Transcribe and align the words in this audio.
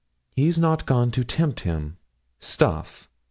He's 0.35 0.57
not 0.57 0.87
gone 0.87 1.11
to 1.11 1.23
tempt 1.23 1.59
him 1.59 1.97
stuff! 2.39 3.07